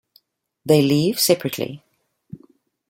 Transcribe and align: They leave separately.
They 0.65 0.81
leave 0.81 1.19
separately. 1.19 1.83